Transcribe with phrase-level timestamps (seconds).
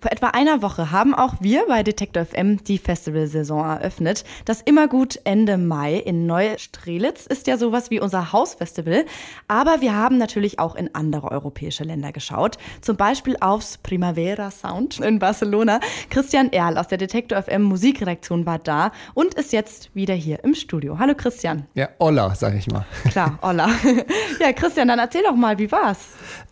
[0.00, 4.22] Vor etwa einer Woche haben auch wir bei Detektor FM die Festivalsaison eröffnet.
[4.44, 9.06] Das Immergut Ende Mai in Neustrelitz ist ja sowas wie unser Hausfestival.
[9.48, 12.58] Aber wir haben natürlich auch in andere europäische Länder geschaut.
[12.80, 15.80] Zum Beispiel aufs Primavera Sound in Barcelona.
[16.10, 20.54] Christian Erl aus der Detektor FM Musikredaktion war da und ist jetzt wieder hier im
[20.54, 21.00] Studio.
[21.00, 21.66] Hallo Christian.
[21.74, 22.86] Ja, Olla, sag ich mal.
[23.10, 23.68] Klar, Olla.
[24.40, 25.98] ja, Christian, dann erzähl doch mal, wie war's?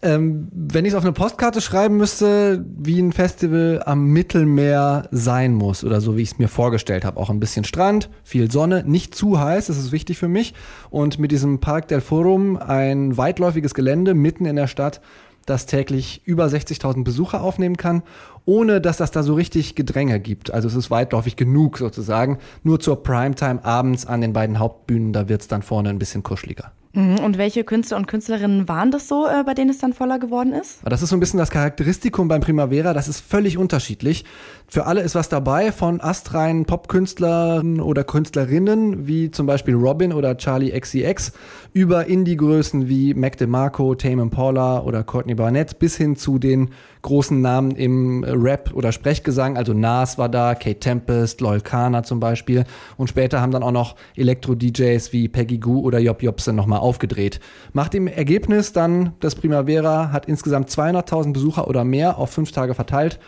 [0.02, 5.54] Ähm, wenn ich es auf eine Postkarte schreiben müsste, wie ein Festival am Mittelmeer sein
[5.54, 7.18] muss oder so, wie ich es mir vorgestellt habe.
[7.18, 10.54] Auch ein bisschen Strand, viel Sonne, nicht zu heiß, das ist wichtig für mich.
[10.90, 15.00] Und mit diesem Park del Forum ein weitläufiges Gelände mitten in der Stadt,
[15.46, 18.02] das täglich über 60.000 Besucher aufnehmen kann,
[18.44, 20.52] ohne dass das da so richtig Gedränge gibt.
[20.52, 22.38] Also es ist weitläufig genug sozusagen.
[22.62, 26.22] Nur zur Primetime abends an den beiden Hauptbühnen, da wird es dann vorne ein bisschen
[26.22, 26.72] kuscheliger.
[26.96, 27.18] Mhm.
[27.20, 30.54] Und welche Künstler und Künstlerinnen waren das so, äh, bei denen es dann voller geworden
[30.54, 30.78] ist?
[30.82, 32.94] Das ist so ein bisschen das Charakteristikum beim Primavera.
[32.94, 34.24] Das ist völlig unterschiedlich.
[34.66, 40.38] Für alle ist was dabei, von astreinen Popkünstlern oder Künstlerinnen, wie zum Beispiel Robin oder
[40.38, 41.32] Charlie XCX,
[41.74, 46.70] über Indie-Größen wie Mac DeMarco, Tame Impala oder Courtney Barnett, bis hin zu den
[47.02, 49.56] großen Namen im Rap oder Sprechgesang.
[49.56, 52.64] Also Nas war da, Kate Tempest, Loyal Kana zum Beispiel.
[52.96, 57.40] Und später haben dann auch noch Elektro-DJs wie Peggy Goo oder Job Jobsen nochmal aufgedreht.
[57.72, 62.74] Macht im Ergebnis dann das Primavera, hat insgesamt 200.000 Besucher oder mehr auf fünf Tage
[62.74, 63.18] verteilt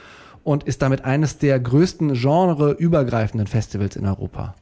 [0.44, 4.54] und ist damit eines der größten genreübergreifenden Festivals in Europa.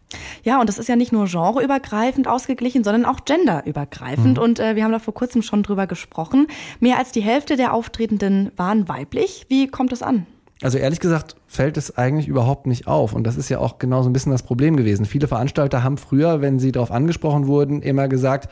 [0.42, 4.38] Ja, und das ist ja nicht nur genreübergreifend ausgeglichen, sondern auch genderübergreifend.
[4.38, 4.42] Mhm.
[4.42, 6.46] Und äh, wir haben da vor kurzem schon drüber gesprochen.
[6.80, 9.44] Mehr als die Hälfte der Auftretenden waren weiblich.
[9.48, 10.26] Wie kommt es an?
[10.62, 13.12] Also ehrlich gesagt fällt es eigentlich überhaupt nicht auf.
[13.12, 15.04] Und das ist ja auch genau so ein bisschen das Problem gewesen.
[15.04, 18.48] Viele Veranstalter haben früher, wenn sie darauf angesprochen wurden, immer gesagt,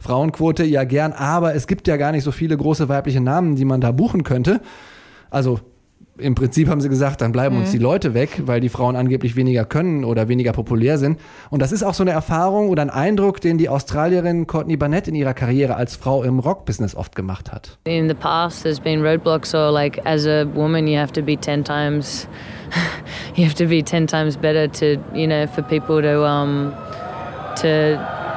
[0.00, 3.64] Frauenquote ja gern, aber es gibt ja gar nicht so viele große weibliche Namen, die
[3.64, 4.60] man da buchen könnte.
[5.30, 5.60] Also
[6.18, 7.62] im Prinzip haben sie gesagt, dann bleiben mhm.
[7.62, 11.18] uns die Leute weg, weil die Frauen angeblich weniger können oder weniger populär sind.
[11.50, 15.08] Und das ist auch so eine Erfahrung oder ein Eindruck, den die Australierin Courtney Barnett
[15.08, 17.78] in ihrer Karriere als Frau im Rockbusiness oft gemacht hat.
[17.84, 21.36] In the past there's been roadblocks so like as a woman you have to be
[21.36, 22.28] 10 times
[23.36, 26.72] you have to be 10 times better to, you know, for people to um
[27.56, 27.96] to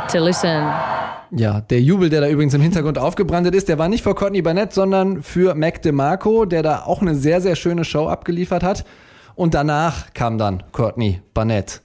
[0.09, 0.90] to listen.
[1.33, 4.41] Ja, der Jubel, der da übrigens im Hintergrund aufgebrandet ist, der war nicht für Courtney
[4.41, 8.83] Barnett, sondern für Mac DeMarco, der da auch eine sehr, sehr schöne Show abgeliefert hat.
[9.35, 11.81] Und danach kam dann Courtney Barnett.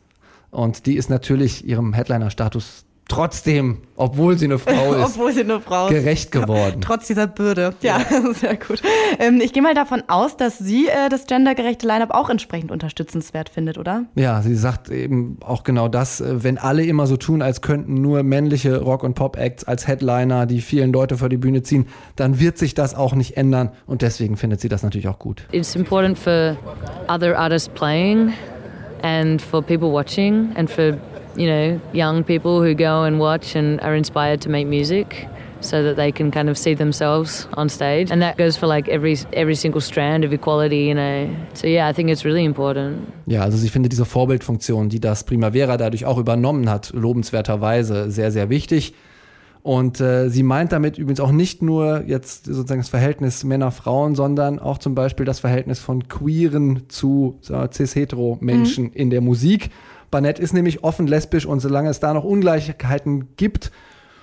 [0.51, 5.61] Und die ist natürlich ihrem Headliner-Status trotzdem, obwohl sie eine Frau ist, obwohl sie eine
[5.61, 6.81] Frau gerecht geworden.
[6.81, 7.75] Trotz dieser Bürde.
[7.81, 8.33] Ja, ja.
[8.35, 8.83] sehr gut.
[9.19, 13.49] Ähm, ich gehe mal davon aus, dass sie äh, das gendergerechte Line-up auch entsprechend unterstützenswert
[13.49, 14.05] findet, oder?
[14.17, 17.95] Ja, sie sagt eben auch genau das, äh, wenn alle immer so tun, als könnten
[17.95, 22.41] nur männliche Rock- und Pop-Acts als Headliner die vielen Leute vor die Bühne ziehen, dann
[22.41, 25.47] wird sich das auch nicht ändern und deswegen findet sie das natürlich auch gut.
[25.53, 26.57] It's important for
[27.09, 28.33] other artists playing
[29.03, 30.99] and for people watching and for
[31.37, 35.29] you know, young people who go and watch and are inspired to make music
[35.61, 38.11] so that they can kind of see themselves on stage.
[38.11, 41.29] And that goes for like every every single strand of equality, you know.
[41.55, 43.09] So yeah, I think it's really important.
[43.27, 48.31] Ja, also sie findet diese Vorbildfunktion, die das Primavera dadurch auch übernommen hat, lobenswerterweise sehr
[48.31, 48.95] sehr wichtig.
[49.63, 54.61] Und äh, sie meint damit übrigens auch nicht nur jetzt sozusagen das Verhältnis Männer-Frauen, sondern
[54.61, 58.91] auch zum Beispiel das Verhältnis von queeren zu cis-hetero-Menschen mhm.
[58.95, 59.71] in der Musik.
[60.17, 63.71] Barnett ist nämlich offen lesbisch und solange es da noch Ungleichheiten gibt,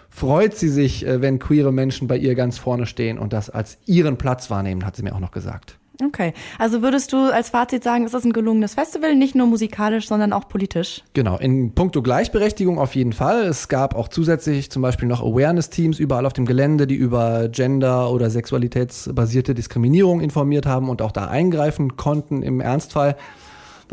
[0.09, 3.78] freut sie sich, äh, wenn queere Menschen bei ihr ganz vorne stehen und das als
[3.86, 5.78] ihren Platz wahrnehmen, hat sie mir auch noch gesagt.
[6.04, 10.08] Okay, also würdest du als Fazit sagen, ist das ein gelungenes Festival, nicht nur musikalisch,
[10.08, 11.04] sondern auch politisch?
[11.14, 13.44] Genau, in puncto Gleichberechtigung auf jeden Fall.
[13.44, 18.10] Es gab auch zusätzlich zum Beispiel noch Awareness-Teams überall auf dem Gelände, die über Gender-
[18.10, 23.16] oder sexualitätsbasierte Diskriminierung informiert haben und auch da eingreifen konnten im Ernstfall.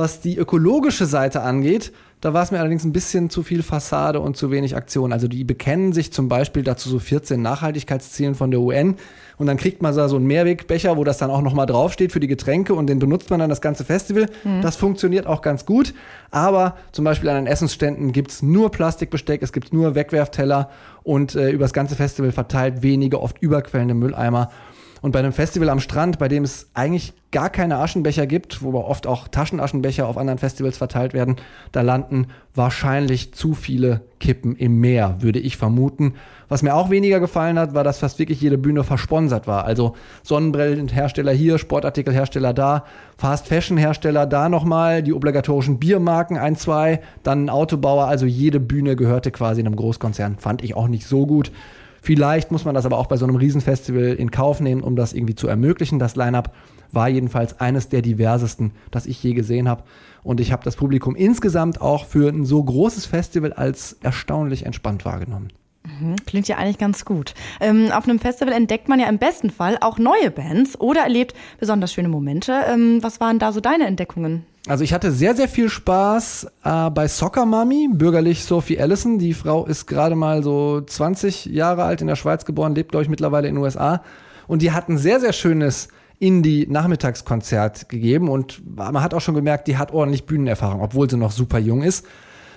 [0.00, 4.20] Was die ökologische Seite angeht, da war es mir allerdings ein bisschen zu viel Fassade
[4.20, 5.12] und zu wenig Aktion.
[5.12, 8.96] Also die bekennen sich zum Beispiel dazu so 14 Nachhaltigkeitszielen von der UN
[9.36, 12.20] und dann kriegt man da so einen Mehrwegbecher, wo das dann auch nochmal draufsteht für
[12.20, 14.24] die Getränke und den benutzt man dann das ganze Festival.
[14.42, 14.62] Mhm.
[14.62, 15.92] Das funktioniert auch ganz gut.
[16.30, 20.70] Aber zum Beispiel an den Essensständen gibt's nur Plastikbesteck, es gibt nur Wegwerfteller
[21.02, 24.50] und äh, über das ganze Festival verteilt wenige, oft überquellende Mülleimer.
[25.02, 28.70] Und bei einem Festival am Strand, bei dem es eigentlich gar keine Aschenbecher gibt, wo
[28.70, 31.36] aber oft auch Taschenaschenbecher auf anderen Festivals verteilt werden,
[31.72, 36.14] da landen wahrscheinlich zu viele Kippen im Meer, würde ich vermuten.
[36.48, 39.64] Was mir auch weniger gefallen hat, war, dass fast wirklich jede Bühne versponsert war.
[39.64, 39.94] Also
[40.24, 42.84] Sonnenbrillenhersteller hier, Sportartikelhersteller da,
[43.16, 48.06] Fast-Fashion-Hersteller da nochmal, die obligatorischen Biermarken ein, zwei, dann ein Autobauer.
[48.06, 50.38] Also jede Bühne gehörte quasi einem Großkonzern.
[50.38, 51.52] Fand ich auch nicht so gut.
[52.02, 55.12] Vielleicht muss man das aber auch bei so einem Riesenfestival in Kauf nehmen, um das
[55.12, 55.98] irgendwie zu ermöglichen.
[55.98, 56.54] Das Line-up
[56.92, 59.84] war jedenfalls eines der diversesten, das ich je gesehen habe.
[60.22, 65.04] Und ich habe das Publikum insgesamt auch für ein so großes Festival als erstaunlich entspannt
[65.04, 65.48] wahrgenommen.
[65.84, 67.34] Mhm, klingt ja eigentlich ganz gut.
[67.60, 71.34] Ähm, auf einem Festival entdeckt man ja im besten Fall auch neue Bands oder erlebt
[71.58, 72.52] besonders schöne Momente.
[72.68, 74.44] Ähm, was waren da so deine Entdeckungen?
[74.66, 79.18] Also ich hatte sehr, sehr viel Spaß äh, bei Soccer Mummy, bürgerlich Sophie Allison.
[79.18, 83.04] Die Frau ist gerade mal so 20 Jahre alt, in der Schweiz geboren, lebt, glaube
[83.04, 84.02] ich, mittlerweile in den USA.
[84.46, 88.28] Und die hat ein sehr, sehr schönes Indie-Nachmittagskonzert gegeben.
[88.28, 91.82] Und man hat auch schon gemerkt, die hat ordentlich Bühnenerfahrung, obwohl sie noch super jung
[91.82, 92.04] ist.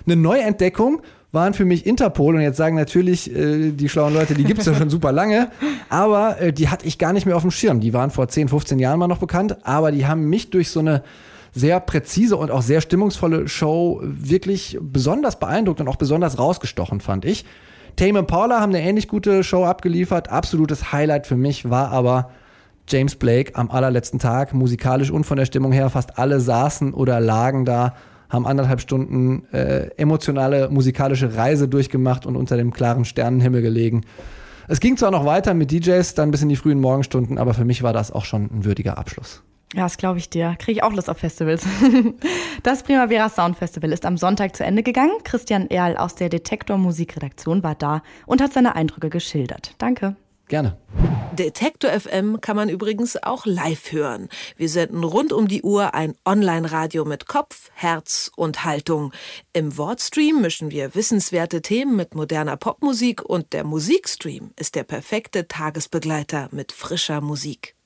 [0.04, 1.00] Eine Neuentdeckung
[1.32, 4.66] waren für mich Interpol und jetzt sagen natürlich äh, die schlauen Leute, die gibt es
[4.66, 5.50] ja schon super lange,
[5.88, 7.80] aber äh, die hatte ich gar nicht mehr auf dem Schirm.
[7.80, 10.80] Die waren vor 10, 15 Jahren mal noch bekannt, aber die haben mich durch so
[10.80, 11.02] eine
[11.54, 17.24] sehr präzise und auch sehr stimmungsvolle Show wirklich besonders beeindruckt und auch besonders rausgestochen, fand
[17.24, 17.44] ich.
[17.96, 20.28] Tame Paula haben eine ähnlich gute Show abgeliefert.
[20.28, 22.30] Absolutes Highlight für mich war aber
[22.88, 25.88] James Blake am allerletzten Tag, musikalisch und von der Stimmung her.
[25.90, 27.94] Fast alle saßen oder lagen da,
[28.28, 34.02] haben anderthalb Stunden äh, emotionale musikalische Reise durchgemacht und unter dem klaren Sternenhimmel gelegen.
[34.66, 37.64] Es ging zwar noch weiter mit DJs, dann bis in die frühen Morgenstunden, aber für
[37.64, 39.42] mich war das auch schon ein würdiger Abschluss.
[39.74, 40.54] Ja, das glaube ich dir.
[40.58, 41.66] Kriege ich auch Lust auf Festivals.
[42.62, 45.12] Das Primavera Sound Festival ist am Sonntag zu Ende gegangen.
[45.22, 49.74] Christian Erl aus der Detektor Musikredaktion war da und hat seine Eindrücke geschildert.
[49.76, 50.16] Danke.
[50.48, 50.78] Gerne.
[51.32, 54.28] Detektor FM kann man übrigens auch live hören.
[54.56, 59.12] Wir senden rund um die Uhr ein Online-Radio mit Kopf, Herz und Haltung.
[59.52, 65.48] Im Wortstream mischen wir wissenswerte Themen mit moderner Popmusik und der Musikstream ist der perfekte
[65.48, 67.74] Tagesbegleiter mit frischer Musik.